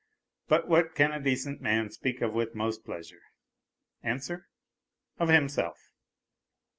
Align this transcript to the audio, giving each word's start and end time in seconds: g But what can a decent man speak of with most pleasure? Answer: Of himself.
g 0.01 0.03
But 0.47 0.67
what 0.67 0.95
can 0.95 1.11
a 1.11 1.19
decent 1.21 1.61
man 1.61 1.91
speak 1.91 2.23
of 2.23 2.33
with 2.33 2.55
most 2.55 2.83
pleasure? 2.83 3.21
Answer: 4.01 4.47
Of 5.19 5.29
himself. 5.29 5.77